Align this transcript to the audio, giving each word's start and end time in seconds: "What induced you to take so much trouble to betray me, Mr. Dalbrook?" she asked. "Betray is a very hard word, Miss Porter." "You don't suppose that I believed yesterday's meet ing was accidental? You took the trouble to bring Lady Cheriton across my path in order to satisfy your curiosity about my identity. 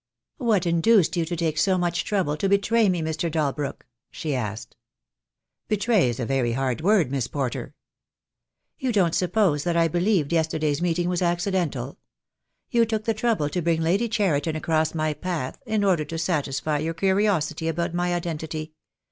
"What 0.39 0.65
induced 0.65 1.15
you 1.15 1.25
to 1.25 1.35
take 1.35 1.59
so 1.59 1.77
much 1.77 2.05
trouble 2.05 2.35
to 2.37 2.49
betray 2.49 2.89
me, 2.89 3.03
Mr. 3.03 3.29
Dalbrook?" 3.29 3.85
she 4.09 4.33
asked. 4.33 4.75
"Betray 5.67 6.09
is 6.09 6.19
a 6.19 6.25
very 6.25 6.53
hard 6.53 6.81
word, 6.81 7.11
Miss 7.11 7.27
Porter." 7.27 7.75
"You 8.79 8.91
don't 8.91 9.13
suppose 9.13 9.63
that 9.63 9.77
I 9.77 9.87
believed 9.87 10.33
yesterday's 10.33 10.81
meet 10.81 10.97
ing 10.97 11.07
was 11.07 11.21
accidental? 11.21 11.99
You 12.71 12.83
took 12.83 13.03
the 13.05 13.13
trouble 13.13 13.47
to 13.49 13.61
bring 13.61 13.83
Lady 13.83 14.09
Cheriton 14.09 14.55
across 14.55 14.95
my 14.95 15.13
path 15.13 15.61
in 15.67 15.83
order 15.83 16.03
to 16.05 16.17
satisfy 16.17 16.79
your 16.79 16.95
curiosity 16.95 17.67
about 17.67 17.93
my 17.93 18.11
identity. 18.15 18.73